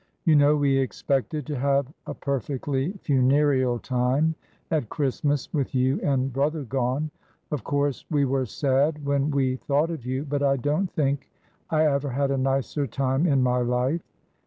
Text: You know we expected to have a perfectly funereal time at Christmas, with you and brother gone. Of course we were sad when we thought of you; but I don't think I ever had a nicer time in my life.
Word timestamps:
You 0.25 0.35
know 0.35 0.55
we 0.55 0.79
expected 0.79 1.45
to 1.45 1.59
have 1.59 1.85
a 2.07 2.15
perfectly 2.15 2.93
funereal 3.03 3.77
time 3.77 4.33
at 4.71 4.89
Christmas, 4.89 5.53
with 5.53 5.75
you 5.75 6.01
and 6.01 6.33
brother 6.33 6.63
gone. 6.63 7.11
Of 7.51 7.63
course 7.63 8.03
we 8.09 8.25
were 8.25 8.47
sad 8.47 9.05
when 9.05 9.29
we 9.29 9.57
thought 9.57 9.91
of 9.91 10.03
you; 10.03 10.25
but 10.25 10.41
I 10.41 10.57
don't 10.57 10.89
think 10.91 11.29
I 11.69 11.85
ever 11.85 12.09
had 12.09 12.31
a 12.31 12.37
nicer 12.39 12.87
time 12.87 13.27
in 13.27 13.43
my 13.43 13.59
life. 13.59 14.01